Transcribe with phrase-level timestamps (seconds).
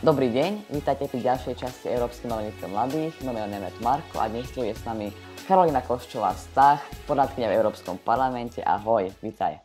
[0.00, 3.12] Dobrý deň, vítajte pri ďalšej časti Európskej noviny pre mladých.
[3.20, 5.12] Moje meno je Marko a dnes tu je s nami
[5.44, 8.64] Karolina Koščová Stach, poradkynia v Európskom parlamente.
[8.64, 9.60] Ahoj, vítaj.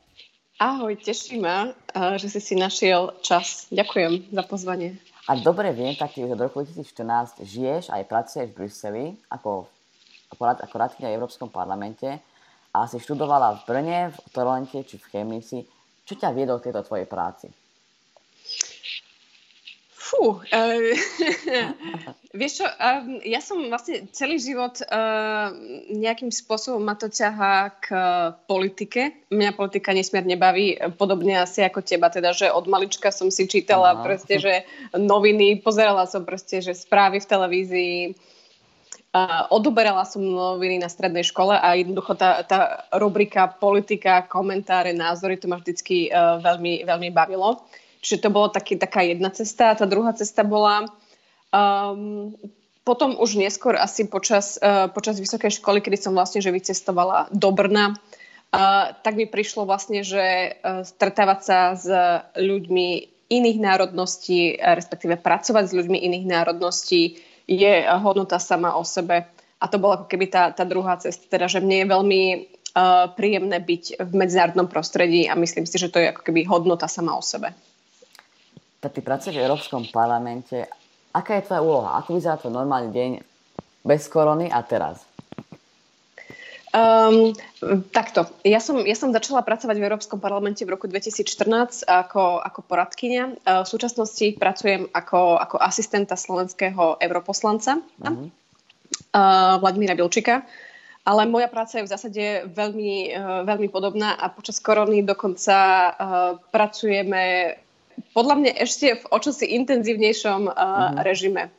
[0.59, 1.71] Ahoj, teší ma,
[2.19, 3.71] že si si našiel čas.
[3.71, 4.99] Ďakujem za pozvanie.
[5.31, 9.71] A dobre viem, tak už od roku 2014 žiješ aj pracuješ v Bruseli ako,
[10.35, 12.11] ako, ako radkynia v Európskom parlamente
[12.75, 15.63] a si študovala v Brne, v Toronte či v Chemnitzi.
[16.03, 17.47] Čo ťa viedol k tejto tvojej práci?
[20.15, 20.79] Fú, uh,
[22.39, 25.51] vieš čo, uh, ja som vlastne celý život uh,
[25.91, 29.27] nejakým spôsobom ma to ťahá k uh, politike.
[29.27, 33.99] Mňa politika nesmierne baví, podobne asi ako teba, teda, že od malička som si čítala
[33.99, 34.03] Aha.
[34.07, 34.63] proste, že
[34.95, 37.99] noviny, pozerala som proste, že správy v televízii,
[39.15, 45.39] Uh, odoberala som noviny na strednej škole a jednoducho tá, tá rubrika politika, komentáre, názory,
[45.39, 47.63] to ma vždycky uh, veľmi, veľmi bavilo.
[48.05, 49.73] Čiže to bolo taký, taká jedna cesta.
[49.73, 50.85] A tá druhá cesta bola
[51.49, 52.37] um,
[52.85, 57.49] potom už neskôr asi počas, uh, počas vysokej školy, kedy som vlastne že vycestovala do
[57.49, 61.89] Brna, uh, tak mi prišlo vlastne, že uh, stretávať sa s
[62.37, 62.87] ľuďmi
[63.25, 67.17] iných národností, respektíve pracovať s ľuďmi iných národností
[67.49, 67.73] je
[68.05, 69.25] hodnota sama o sebe.
[69.57, 73.09] A to bola ako keby tá, tá druhá cesta, teda, že mne je veľmi uh,
[73.17, 77.17] príjemné byť v medzinárodnom prostredí a myslím si, že to je ako keby hodnota sama
[77.17, 77.49] o sebe
[78.81, 80.67] ty pracuješ v Európskom parlamente.
[81.15, 81.89] Aká je tvoja úloha?
[81.99, 83.11] Ako vyzerá tvoj normálny deň
[83.85, 85.05] bez korony a teraz?
[86.75, 87.31] Um,
[87.95, 88.27] takto.
[88.43, 93.31] Ja som, ja som začala pracovať v Európskom parlamente v roku 2014 ako, ako poradkynia.
[93.47, 98.27] Uh, v súčasnosti pracujem ako, ako asistenta slovenského europoslanca uh-huh.
[98.27, 100.43] uh, Vladimíra Bilčika.
[101.05, 103.13] Ale moja práca je v zásade veľmi,
[103.45, 105.93] veľmi podobná a počas korony dokonca
[106.49, 107.53] pracujeme
[108.15, 111.03] podľa mňa ešte v očosi intenzívnejšom uh, uh-huh.
[111.03, 111.51] režime.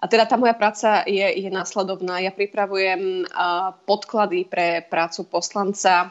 [0.00, 2.18] A teda tá moja práca je, je následovná.
[2.18, 6.10] Ja pripravujem uh, podklady pre prácu poslanca,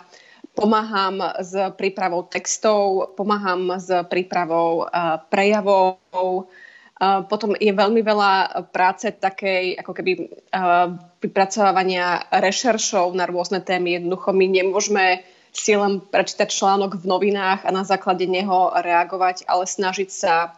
[0.55, 5.99] pomáham s prípravou textov, pomáham s prípravou uh, prejavov.
[6.13, 10.11] Uh, potom je veľmi veľa práce takej, ako keby
[10.53, 13.99] uh, vypracovania rešeršov na rôzne témy.
[13.99, 19.69] Jednoducho my nemôžeme si len prečítať článok v novinách a na základe neho reagovať, ale
[19.69, 20.57] snažiť sa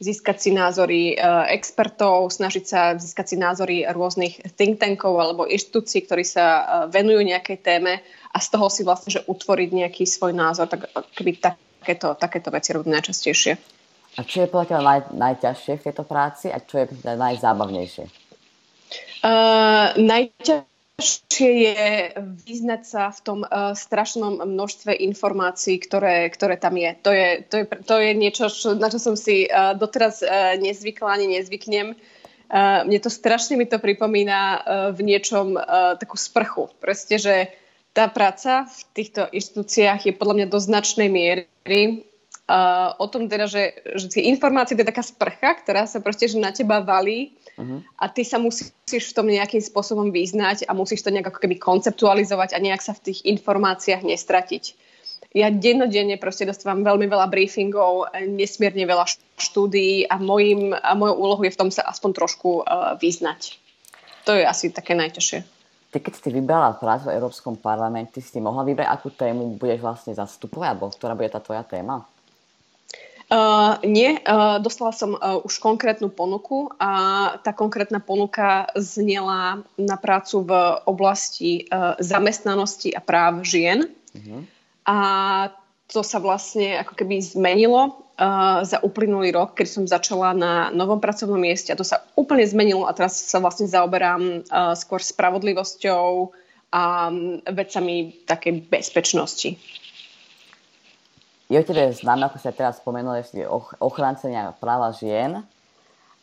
[0.00, 1.14] získať si názory e,
[1.52, 7.20] expertov, snažiť sa získať si názory rôznych think tankov alebo inštitúcií, ktorí sa e, venujú
[7.20, 8.00] nejakej téme
[8.32, 12.72] a z toho si vlastne, že utvoriť nejaký svoj názor, tak keby takéto, takéto veci
[12.72, 13.52] robím najčastejšie.
[14.18, 18.04] A čo je podľa naj, najťažšie v tejto práci a čo je najzábavnejšie?
[19.20, 20.70] Uh, najťažšie
[21.00, 21.80] Ťažšie je
[22.44, 26.92] vyznať sa v tom uh, strašnom množstve informácií, ktoré, ktoré tam je.
[27.00, 30.60] To je, to je, to je niečo, čo, na čo som si uh, doteraz uh,
[30.60, 31.96] nezvykla ani nezvyknem.
[32.52, 34.60] Uh, mne to strašne mi to pripomína uh,
[34.92, 36.68] v niečom uh, takú sprchu.
[36.76, 37.48] Proste, že
[37.96, 42.04] tá práca v týchto inštitúciách je podľa mňa do značnej miery
[42.50, 46.26] uh, o tom teda, že, že tie informácie to je taká sprcha, ktorá sa proste
[46.26, 47.84] že na teba valí Uh-huh.
[48.00, 51.60] A ty sa musíš v tom nejakým spôsobom vyznať a musíš to nejak ako keby
[51.60, 54.64] konceptualizovať a nejak sa v tých informáciách nestratiť.
[55.36, 59.06] Ja dennodenne proste dostávam veľmi veľa briefingov, nesmierne veľa
[59.38, 63.60] štúdií a, mojim, a mojou úlohou je v tom sa aspoň trošku uh, vyznať.
[64.26, 65.38] To je asi také najťažšie.
[65.90, 70.12] Ty keď si vybrala prácu v Európskom parlamente, si mohla vybrať, akú tému budeš vlastne
[70.18, 72.02] zastupovať, alebo ktorá bude tá tvoja téma?
[73.30, 76.90] Uh, nie, uh, dostala som uh, už konkrétnu ponuku a
[77.46, 80.52] tá konkrétna ponuka znela na prácu v
[80.82, 83.86] oblasti uh, zamestnanosti a práv žien.
[83.86, 84.42] Uh-huh.
[84.82, 84.96] A
[85.86, 90.98] to sa vlastne ako keby zmenilo uh, za uplynulý rok, keď som začala na novom
[90.98, 96.34] pracovnom mieste a to sa úplne zmenilo a teraz sa vlastne zaoberám uh, skôr spravodlivosťou
[96.74, 99.54] a um, vecami takej bezpečnosti
[101.50, 103.42] je tebe známe, ako sa teraz spomenul, ešte
[103.82, 105.42] ochrancenia práva žien.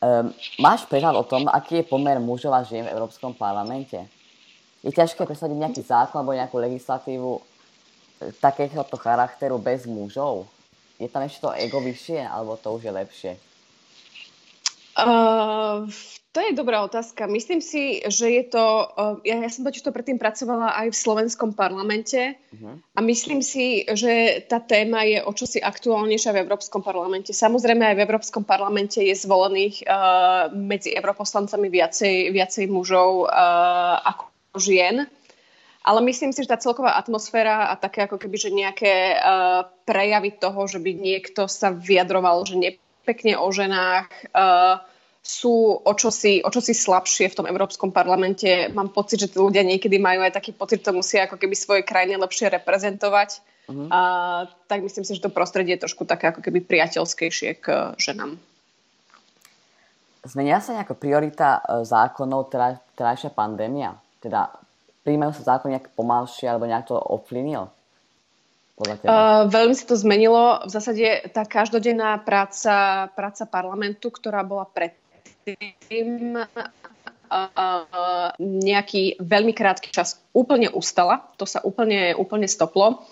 [0.00, 4.00] Um, máš prehľad o tom, aký je pomer mužov a žien v Európskom parlamente?
[4.80, 7.42] Je ťažké presadiť nejaký zákon alebo nejakú legislatívu e,
[8.38, 10.46] takéhoto charakteru bez mužov?
[11.02, 13.32] Je tam ešte to ego vyššie, alebo to už je lepšie?
[14.98, 15.86] Uh,
[16.34, 17.30] to je dobrá otázka.
[17.30, 18.64] Myslím si, že je to...
[19.22, 22.82] Ja, ja som totiž to predtým pracovala aj v slovenskom parlamente uh-huh.
[22.94, 27.30] a myslím si, že tá téma je o čosi aktuálnejšia v Európskom parlamente.
[27.30, 34.30] Samozrejme aj v Európskom parlamente je zvolených uh, medzi europoslancami viacej, viacej mužov uh, ako
[34.58, 35.06] žien.
[35.86, 40.36] Ale myslím si, že tá celková atmosféra a také ako keby, že nejaké uh, prejavy
[40.36, 42.70] toho, že by niekto sa vyjadroval, že ne
[43.08, 44.84] pekne o ženách, uh,
[45.28, 48.68] sú o čosi, o čosi slabšie v tom Európskom parlamente.
[48.72, 51.52] Mám pocit, že tí ľudia niekedy majú aj taký pocit, že to musia ako keby
[51.52, 53.44] svoje krajine lepšie reprezentovať.
[53.68, 53.88] Uh-huh.
[53.92, 54.00] A,
[54.64, 58.40] tak myslím si, že to prostredie je trošku také ako keby priateľskejšie k ženám.
[60.24, 62.48] Zmenia sa nejaká priorita e, zákonov
[62.96, 64.00] terajšia pandémia?
[64.24, 64.48] Teda
[65.04, 67.68] príjmajú sa zákony nejak pomalšie alebo nejak to ovplyvnil?
[68.78, 70.62] Uh, veľmi sa to zmenilo.
[70.62, 76.46] V zásade tá každodenná práca, práca parlamentu, ktorá bola predtým uh,
[78.38, 81.26] nejaký veľmi krátky čas úplne ustala.
[81.42, 83.02] To sa úplne, úplne stoplo.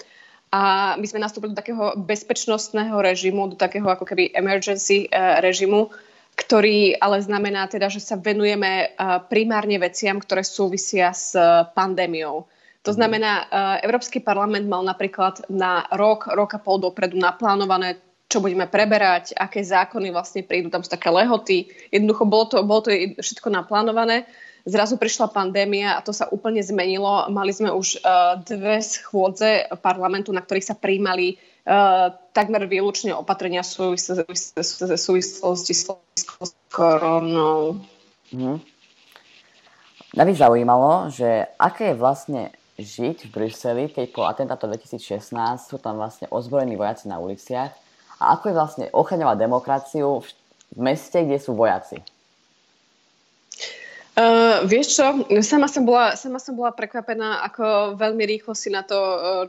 [0.54, 5.90] A my sme nastúpili do takého bezpečnostného režimu, do takého ako keby emergency uh, režimu,
[6.38, 8.92] ktorý ale znamená teda, že sa venujeme
[9.32, 11.32] primárne veciam, ktoré súvisia s
[11.72, 12.44] pandémiou.
[12.86, 13.44] To znamená, e,
[13.82, 17.98] Európsky parlament mal napríklad na rok, rok a pol dopredu naplánované,
[18.30, 21.66] čo budeme preberať, aké zákony vlastne prídu, tam sú také lehoty.
[21.90, 24.26] Jednoducho bolo to, bolo to všetko naplánované.
[24.66, 27.30] Zrazu prišla pandémia a to sa úplne zmenilo.
[27.30, 33.62] Mali sme už uh, dve schôdze parlamentu, na ktorých sa príjmali uh, takmer výlučne opatrenia
[33.62, 33.94] v
[34.98, 35.86] súvislosti s
[36.74, 37.78] koronou.
[38.34, 38.58] Mm.
[40.18, 45.32] Mňa by zaujímalo, že aké je vlastne žiť v Bruseli, keď po atentátu 2016
[45.64, 47.72] sú tam vlastne ozbrojení vojaci na uliciach
[48.20, 50.20] a ako je vlastne ochraňovať demokraciu
[50.72, 52.00] v meste, kde sú vojaci?
[54.16, 58.80] Uh, vieš čo, sama som, bola, sama som bola prekvapená, ako veľmi rýchlo si na
[58.80, 58.96] to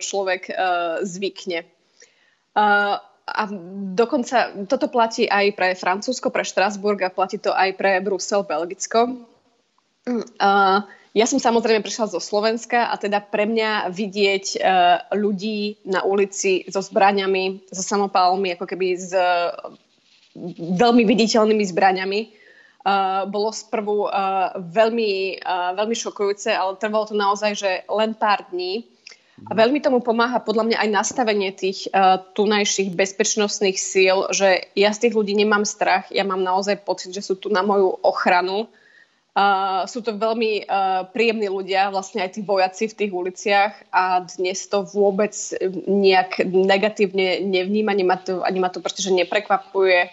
[0.04, 1.64] človek uh, zvykne.
[2.52, 3.44] Uh, a
[3.96, 9.24] dokonca toto platí aj pre Francúzsko, pre Štrasburg a platí to aj pre Brusel, Belgicko.
[10.08, 10.84] Uh,
[11.18, 14.62] ja som samozrejme prišla zo Slovenska a teda pre mňa vidieť uh,
[15.18, 19.50] ľudí na ulici so zbraňami, so samopálmi, ako keby s uh,
[20.78, 27.58] veľmi viditeľnými zbraňami, uh, bolo sprvu uh, veľmi, uh, veľmi šokujúce, ale trvalo to naozaj,
[27.58, 28.86] že len pár dní.
[29.50, 34.94] A veľmi tomu pomáha podľa mňa aj nastavenie tých uh, tunajších bezpečnostných síl, že ja
[34.94, 38.70] z tých ľudí nemám strach, ja mám naozaj pocit, že sú tu na moju ochranu
[39.38, 44.26] Uh, sú to veľmi uh, príjemní ľudia, vlastne aj tí vojaci v tých uliciach a
[44.26, 45.30] dnes to vôbec
[45.86, 50.10] nejak negatívne nevníma, ani ma to, ani ma to proste, že neprekvapuje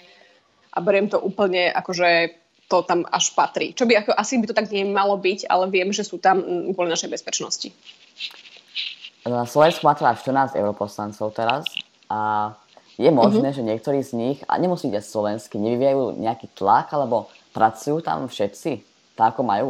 [0.76, 2.36] a beriem to úplne ako, že
[2.68, 3.72] to tam až patrí.
[3.72, 6.44] Čo by ako, asi by to tak nemalo byť, ale viem, že sú tam
[6.76, 7.72] kvôli našej bezpečnosti.
[9.24, 11.64] Na Slovensku má teda 14 europoslancov teraz
[12.12, 12.52] a
[13.00, 13.56] je možné, uh-huh.
[13.56, 18.93] že niektorí z nich, a nemusí byť slovenskí, nevyvíjajú nejaký tlak, alebo pracujú tam všetci?
[19.14, 19.68] Tak ako majú?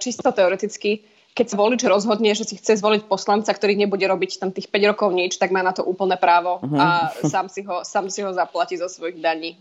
[0.00, 1.04] Čisto teoreticky,
[1.38, 5.14] keď volič rozhodne, že si chce zvoliť poslanca, ktorý nebude robiť tam tých 5 rokov
[5.14, 6.74] nič, tak má na to úplné právo uh-huh.
[6.74, 6.86] a
[7.32, 9.54] sám si, ho, sám si ho zaplatí zo svojich daní.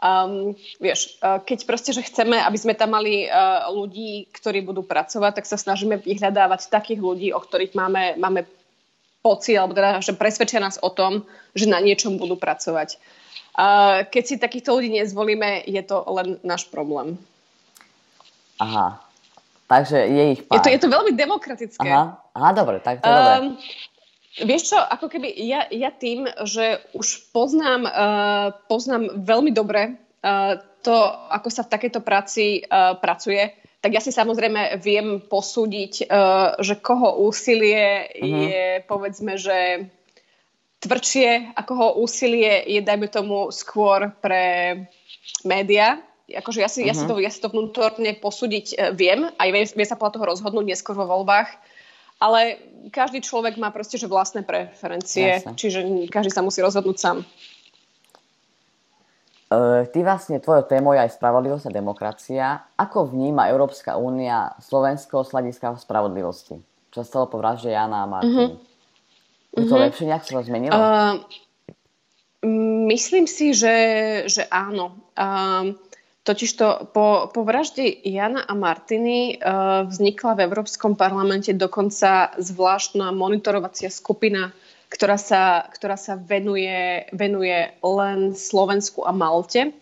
[0.00, 4.80] Um, vieš, uh, keď proste, že chceme, aby sme tam mali uh, ľudí, ktorí budú
[4.80, 8.48] pracovať, tak sa snažíme vyhľadávať takých ľudí, o ktorých máme, máme
[9.20, 12.96] pocit, alebo teda, že presvedčia nás o tom, že na niečom budú pracovať.
[13.52, 17.20] Uh, keď si takýchto ľudí nezvolíme, je to len náš problém.
[18.60, 19.00] Aha.
[19.70, 20.58] Takže je ich pár.
[20.58, 21.86] Je to, je to veľmi demokratické.
[21.86, 23.38] Aha, Aha dobre, tak to um, dobre.
[24.42, 30.58] Vieš čo, ako keby ja, ja tým, že už poznám, uh, poznám veľmi dobre uh,
[30.82, 30.96] to,
[31.30, 36.78] ako sa v takejto práci uh, pracuje, tak ja si samozrejme viem posúdiť, uh, že
[36.78, 38.42] koho úsilie uh-huh.
[38.46, 39.90] je, povedzme, že
[40.82, 44.76] tvrdšie, ako ho úsilie je, dajme tomu, skôr pre
[45.44, 46.00] média,
[46.38, 46.90] akože ja si, uh-huh.
[46.90, 47.10] ja, si mhm.
[47.10, 50.66] to, ja si to vnútorne posúdiť uh, viem, aj vie, vie sa podľa toho rozhodnúť
[50.66, 51.50] neskôr vo voľbách,
[52.20, 52.60] ale
[52.92, 55.56] každý človek má proste že vlastné preferencie, Jasne.
[55.56, 55.78] čiže
[56.12, 57.18] každý sa musí rozhodnúť sám.
[59.50, 62.46] Uh, ty vlastne, tvojou témou je aj spravodlivosť a demokracia.
[62.78, 66.54] Ako vníma Európska únia Slovensko z hľadiska spravodlivosti?
[66.94, 68.54] Čo stalo po vražde Jana a Martiny?
[68.54, 69.58] Uh-huh.
[69.58, 69.90] Je to uh-huh.
[69.90, 70.70] lepšie nejak sa zmenilo?
[70.70, 71.18] Uh,
[72.86, 73.74] myslím si, že,
[74.30, 74.94] že áno.
[75.18, 75.74] Uh,
[76.30, 83.90] Totižto po, po vražde Jana a Martiny uh, vznikla v Európskom parlamente dokonca zvláštna monitorovacia
[83.90, 84.54] skupina,
[84.86, 89.74] ktorá sa, ktorá sa venuje, venuje len Slovensku a Malte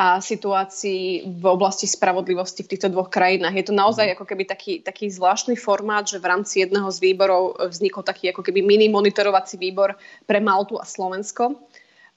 [0.00, 3.52] a situácii v oblasti spravodlivosti v týchto dvoch krajinách.
[3.52, 7.68] Je to naozaj ako keby taký, taký zvláštny formát, že v rámci jedného z výborov
[7.68, 9.92] vznikol taký ako keby mini monitorovací výbor
[10.24, 11.60] pre Maltu a Slovensko.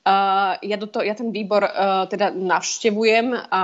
[0.06, 3.62] Uh, ja, do to, ja ten výbor uh, teda navštevujem a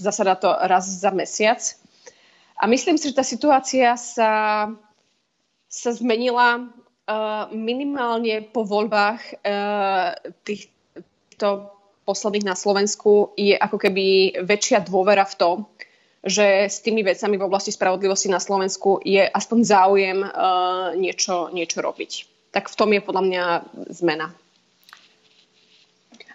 [0.00, 1.60] zasada to raz za mesiac.
[2.56, 4.32] A myslím si, že tá situácia sa,
[5.68, 11.68] sa zmenila uh, minimálne po voľbách uh, týchto
[12.08, 15.50] posledných na Slovensku je ako keby väčšia dôvera v to,
[16.24, 21.84] že s tými vecami v oblasti spravodlivosti na Slovensku je aspoň záujem uh, niečo, niečo
[21.84, 22.12] robiť.
[22.56, 23.44] Tak v tom je podľa mňa
[23.92, 24.32] zmena.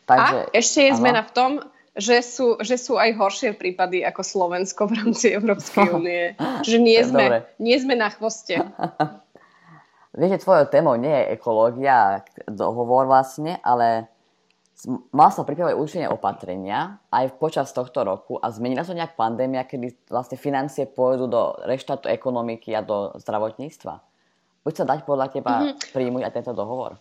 [0.03, 0.99] Takže, A ešte je áno.
[0.99, 1.51] zmena v tom,
[1.93, 6.33] že sú, že sú aj horšie prípady ako Slovensko v rámci Európskej únie.
[6.65, 8.57] že nie sme, nie sme na chvoste.
[10.13, 14.13] Viete, tvojou témou nie je ekológia, dohovor vlastne, ale
[15.09, 20.09] mal sa pripravať určenie opatrenia aj počas tohto roku a zmenila sa nejak pandémia, kedy
[20.13, 24.05] vlastne financie pôjdu do reštartu ekonomiky a do zdravotníctva.
[24.61, 25.91] Buď sa dať podľa teba mm-hmm.
[25.97, 26.93] príjmuť aj tento dohovor?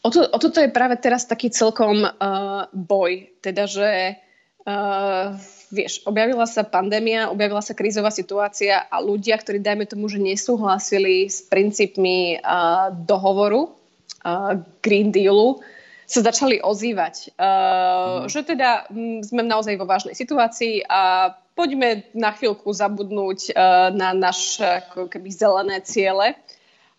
[0.00, 3.28] O, to, o toto je práve teraz taký celkom uh, boj.
[3.44, 4.16] Teda, že
[4.64, 5.36] uh,
[5.68, 11.28] vieš, objavila sa pandémia, objavila sa krízová situácia a ľudia, ktorí, dajme tomu, že nesúhlasili
[11.28, 13.68] s princípmi uh, dohovoru,
[14.24, 15.60] uh, Green Dealu,
[16.10, 17.36] sa začali ozývať.
[17.38, 18.34] Uh, mm.
[18.34, 24.16] Že teda m, sme naozaj vo vážnej situácii a poďme na chvíľku zabudnúť uh, na
[24.16, 26.34] naše keby zelené ciele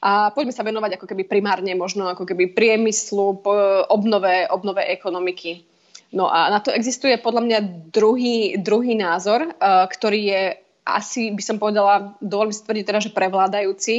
[0.01, 3.45] a poďme sa venovať ako keby primárne možno ako keby priemyslu,
[3.85, 5.61] obnove, obnove ekonomiky.
[6.11, 7.59] No a na to existuje podľa mňa
[7.93, 10.41] druhý, druhý názor, uh, ktorý je
[10.83, 13.95] asi, by som povedala, dovolím si tvrdiť teda, že prevládajúci,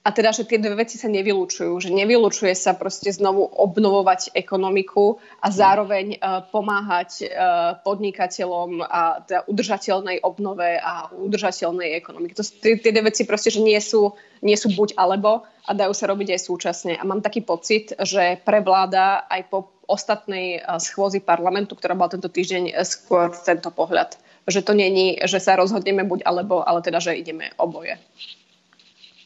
[0.00, 5.20] a teda, že tie dve veci sa nevylučujú, že nevylučuje sa proste znovu obnovovať ekonomiku
[5.44, 12.32] a zároveň uh, pomáhať uh, podnikateľom a teda udržateľnej obnove a udržateľnej ekonomiky.
[12.32, 15.92] To, tie, tie dve veci proste, že nie sú, nie sú buď alebo a dajú
[15.92, 16.92] sa robiť aj súčasne.
[16.96, 22.32] A mám taký pocit, že prevláda aj po ostatnej uh, schôzi parlamentu, ktorá bola tento
[22.32, 24.16] týždeň, skôr tento pohľad.
[24.48, 28.00] Že to není, že sa rozhodneme buď alebo, ale teda, že ideme oboje.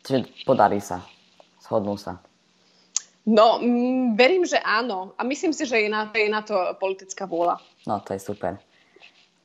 [0.05, 1.01] Čiže podarí sa.
[1.65, 2.21] Shodnú sa.
[3.25, 5.17] No, m, mm, verím, že áno.
[5.17, 7.57] A myslím si, že je na, je na to politická vôľa.
[7.89, 8.61] No, to je super.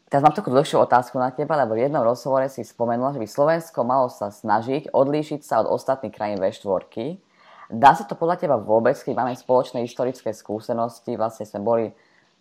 [0.10, 3.28] Teraz mám takú dlhšiu otázku na teba, lebo v jednom rozhovore si spomenula, že by
[3.30, 7.22] Slovensko malo sa snažiť odlíšiť sa od ostatných krajín V4.
[7.70, 11.86] Dá sa to podľa teba vôbec, keď máme spoločné historické skúsenosti, vlastne sme boli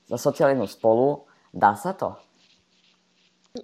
[0.08, 2.16] za socializmu spolu, dá sa to?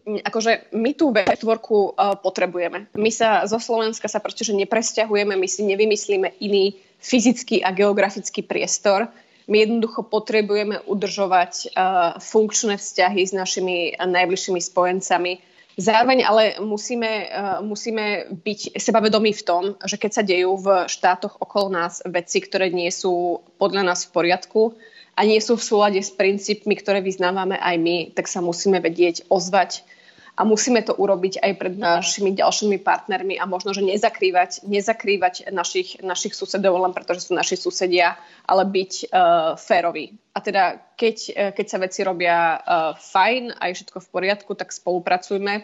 [0.02, 2.90] Akože my tú V4 uh, potrebujeme.
[2.98, 8.42] My sa zo Slovenska sa proste, že nepresťahujeme, my si nevymyslíme iný fyzický a geografický
[8.42, 9.08] priestor.
[9.44, 15.32] My jednoducho potrebujeme udržovať uh, funkčné vzťahy s našimi najbližšími spojencami.
[15.74, 21.36] Zároveň ale musíme, uh, musíme byť sebavedomí v tom, že keď sa dejú v štátoch
[21.38, 24.78] okolo nás veci, ktoré nie sú podľa nás v poriadku,
[25.14, 29.30] a nie sú v súlade s princípmi, ktoré vyznávame aj my, tak sa musíme vedieť
[29.30, 29.87] ozvať
[30.35, 36.02] a musíme to urobiť aj pred našimi ďalšími partnermi a možno, že nezakrývať, nezakrývať našich,
[36.02, 40.18] našich susedov len preto, že sú naši susedia, ale byť uh, féroví.
[40.35, 44.50] A teda keď, uh, keď sa veci robia uh, fajn a je všetko v poriadku,
[44.59, 45.62] tak spolupracujme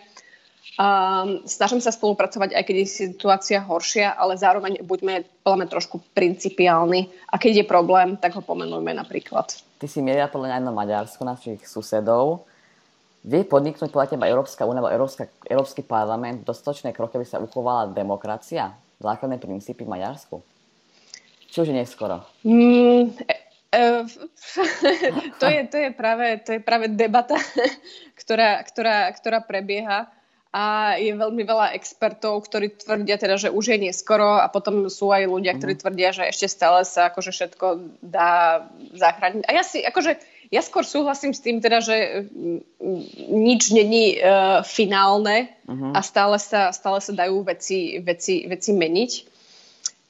[0.81, 7.11] Um, snažím sa spolupracovať, aj keď je situácia horšia, ale zároveň buďme podľa trošku principiálni
[7.29, 9.51] a keď je problém, tak ho pomenujme napríklad.
[9.77, 12.49] Ty si mieria podľa aj na Maďarsku, našich susedov.
[13.21, 17.93] Vie podniknúť podľa teba Európska únia alebo Európska, Európsky parlament dostatočné kroky, aby sa uchovala
[17.93, 18.73] demokracia,
[19.05, 20.41] základné princípy v Maďarsku?
[21.51, 22.25] Či už neskoro?
[22.47, 23.35] Mm, e,
[23.75, 23.83] e,
[25.41, 27.37] to, je, to, je práve, to je práve debata,
[28.23, 30.09] ktorá, ktorá, ktorá prebieha
[30.51, 35.15] a je veľmi veľa expertov, ktorí tvrdia teda, že už je neskoro a potom sú
[35.15, 35.81] aj ľudia, ktorí mhm.
[35.81, 37.67] tvrdia, že ešte stále sa akože všetko
[38.03, 38.67] dá
[38.99, 39.47] zachrániť.
[39.47, 40.19] A ja si, akože,
[40.51, 42.61] ja skôr súhlasím s tým teda, že mm,
[43.31, 45.95] nič není uh, finálne uh-huh.
[45.95, 49.13] a stále sa, stále sa dajú veci, veci, veci meniť.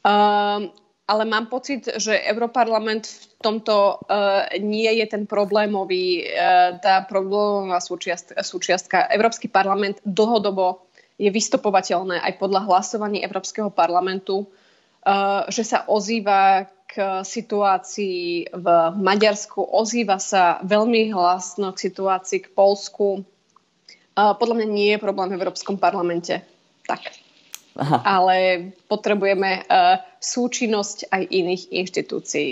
[0.00, 0.72] Um,
[1.10, 7.82] ale mám pocit, že Europarlament v tomto uh, nie je ten problémový, uh, tá problémová
[7.82, 9.10] súčiastka, súčiastka.
[9.10, 10.86] Európsky parlament dlhodobo
[11.18, 18.66] je vystopovateľné aj podľa hlasovaní Európskeho parlamentu, uh, že sa ozýva k situácii v
[18.98, 23.22] Maďarsku, ozýva sa veľmi hlasno k situácii k Polsku.
[24.18, 26.42] Podľa mňa nie je problém v Európskom parlamente.
[26.90, 27.29] Tak.
[27.78, 28.02] Aha.
[28.02, 28.36] ale
[28.90, 32.50] potrebujeme uh, súčinnosť aj iných inštitúcií.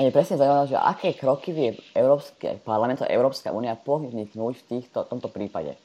[0.00, 4.66] A je presne zaujímavé, že aké kroky vie Európske parlament a Európska únia podniknúť v
[4.66, 5.76] týchto, tomto prípade.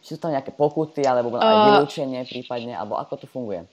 [0.00, 3.68] Či sú tam nejaké pokuty, alebo aj vylúčenie prípadne, alebo ako to funguje?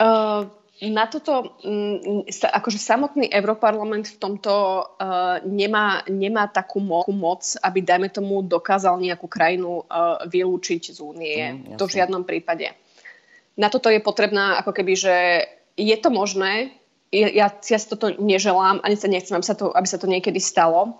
[0.00, 0.48] Uh,
[0.80, 4.52] na toto mm, akože samotný Európarlament v tomto
[4.82, 10.98] uh, nemá, nemá takú mo- moc, aby, dajme tomu, dokázal nejakú krajinu uh, vylúčiť z
[11.04, 11.38] únie.
[11.38, 12.72] Mm, to v žiadnom prípade.
[13.54, 15.16] Na toto je potrebná, ako keby, že
[15.76, 16.72] je to možné,
[17.12, 20.08] ja, ja, ja si toto neželám, ani sa nechcem, aby sa to, aby sa to
[20.08, 20.96] niekedy stalo,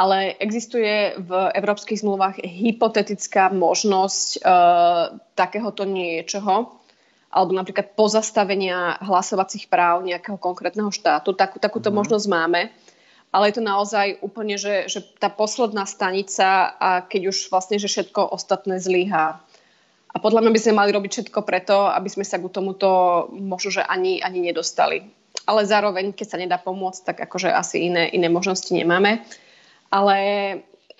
[0.00, 6.79] ale existuje v európskych zmluvách hypotetická možnosť uh, takéhoto niečoho,
[7.30, 11.32] alebo napríklad pozastavenia hlasovacích práv nejakého konkrétneho štátu.
[11.32, 11.96] Takú, takúto mm.
[11.96, 12.74] možnosť máme
[13.30, 17.86] ale je to naozaj úplne, že, že tá posledná stanica a keď už vlastne, že
[17.86, 19.38] všetko ostatné zlyhá.
[20.10, 22.88] A podľa mňa by sme mali robiť všetko preto, aby sme sa k tomuto
[23.30, 25.06] možno, že ani, ani nedostali.
[25.46, 29.22] Ale zároveň, keď sa nedá pomôcť, tak akože asi iné, iné možnosti nemáme.
[29.94, 30.16] Ale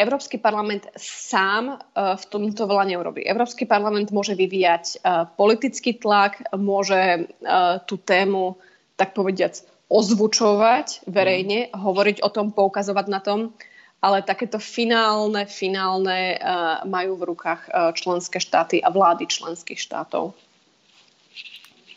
[0.01, 3.29] Európsky parlament sám uh, v tomto veľa neurobi.
[3.29, 8.57] Európsky parlament môže vyvíjať uh, politický tlak, môže uh, tú tému,
[8.97, 9.61] tak povediac,
[9.93, 11.77] ozvučovať verejne, mm.
[11.77, 13.53] hovoriť o tom, poukazovať na tom,
[14.01, 16.41] ale takéto finálne, finálne
[16.89, 20.33] majú v rukách členské štáty a vlády členských štátov.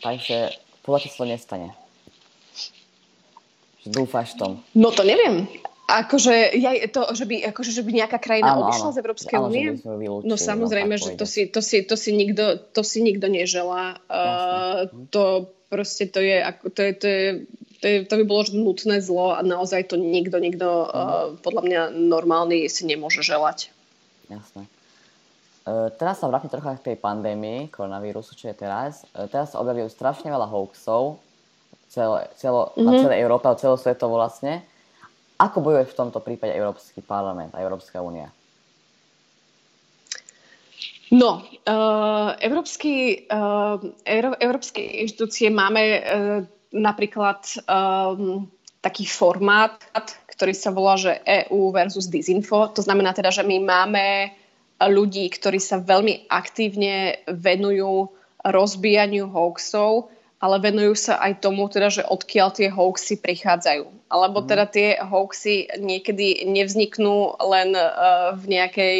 [0.04, 0.52] Takže
[0.84, 1.68] podľa sa nestane.
[3.88, 4.52] Dúfaš v tom?
[4.76, 5.48] No to neviem.
[5.84, 8.94] Akože, ja, to, že, by, akože, že by nejaká krajina áno, odišla áno.
[8.96, 9.68] z Európskej únie?
[10.24, 14.00] No samozrejme, že to si, to, si, to, si nikto, to si nikto neželá.
[14.08, 16.40] Uh, to proste to je,
[16.72, 17.24] to je, to je
[17.84, 21.80] to, je, to by bolo nutné zlo a naozaj to nikto, nikto uh, podľa mňa
[21.92, 23.68] normálny si nemôže želať.
[24.32, 24.64] Jasné.
[25.68, 29.04] Uh, teraz sa vrátim trocha k tej pandémii koronavírusu, čo je teraz.
[29.12, 31.20] Uh, teraz sa objavujú strašne veľa hoaxov
[31.92, 32.84] celo, celo, mm-hmm.
[32.88, 33.00] na mhm.
[33.04, 34.64] celej Európe a celosvetovo vlastne.
[35.38, 38.30] Ako bojuje v tomto prípade Európsky parlament a Európska únia?
[41.14, 43.26] No, uh, európsky,
[44.02, 46.02] euró, európske inštitúcie máme uh,
[46.74, 47.38] napríklad
[48.82, 49.78] taký formát,
[50.34, 52.68] ktorý sa volá, že EU versus disinfo.
[52.74, 54.34] To znamená teda, že my máme
[54.82, 58.10] ľudí, ktorí sa veľmi aktívne venujú
[58.42, 60.12] rozbíjaniu hoaxov,
[60.44, 64.12] ale venujú sa aj tomu, teda, že odkiaľ tie hoaxy prichádzajú.
[64.12, 64.46] Alebo mm.
[64.52, 68.96] teda tie hoaxy niekedy nevzniknú len uh, v nejakej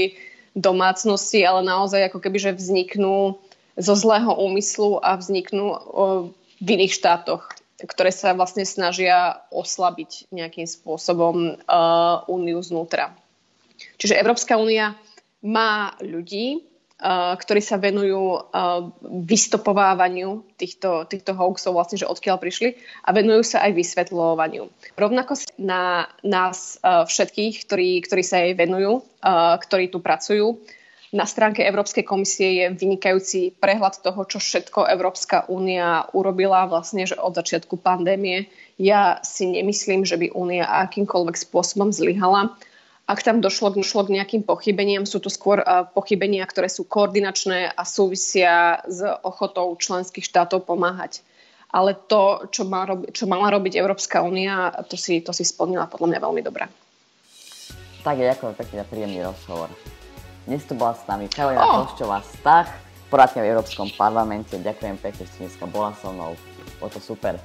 [0.56, 3.36] domácnosti, ale naozaj ako keby, že vzniknú
[3.76, 5.78] zo zlého úmyslu a vzniknú uh,
[6.64, 13.12] v iných štátoch ktoré sa vlastne snažia oslabiť nejakým spôsobom uh, úniu znútra.
[14.00, 14.96] Čiže Európska únia
[15.44, 16.64] má ľudí,
[17.04, 23.60] ktorí sa venujú uh, vystopovávaniu týchto, týchto hoaxov, vlastne, že odkiaľ prišli a venujú sa
[23.68, 24.72] aj vysvetľovaniu.
[24.96, 29.04] Rovnako na nás uh, všetkých, ktorí, ktorí sa jej venujú,
[29.60, 30.60] ktorí tu pracujú,
[31.14, 37.14] na stránke Európskej komisie je vynikajúci prehľad toho, čo všetko Európska únia urobila vlastne že
[37.14, 38.50] od začiatku pandémie.
[38.82, 42.58] Ja si nemyslím, že by únia akýmkoľvek spôsobom zlyhala.
[43.04, 47.68] Ak tam došlo, došlo k nejakým pochybeniam, sú to skôr uh, pochybenia, ktoré sú koordinačné
[47.68, 51.20] a súvisia s ochotou členských štátov pomáhať.
[51.68, 55.84] Ale to, čo, má robi, čo mala robiť Európska únia, to si, to si splnila
[55.84, 56.64] podľa mňa veľmi dobre.
[58.00, 59.68] Tak, ďakujem pekne za príjemný rozhovor.
[60.48, 61.84] Dnes tu bola s nami Karolina oh.
[61.84, 62.72] Koščová Stach,
[63.12, 64.56] poradňa v Európskom parlamente.
[64.56, 66.32] Ďakujem pekne, že si dneska bola so mnou.
[66.80, 67.36] Bolo to super.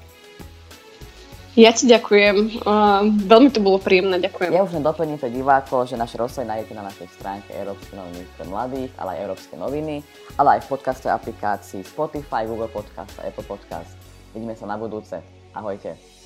[1.59, 2.63] Ja ti ďakujem.
[2.63, 4.55] Uh, veľmi to bolo príjemné, ďakujem.
[4.55, 8.23] Ja už len doplním pre divákov, že naše rozsoj nájdete na našej stránke Európske noviny
[8.39, 9.95] pre mladých, ale aj Európske noviny,
[10.39, 13.91] ale aj v podcastovej aplikácii Spotify, Google Podcast a Apple Podcast.
[14.31, 15.19] Vidíme sa na budúce.
[15.51, 16.18] Ahojte.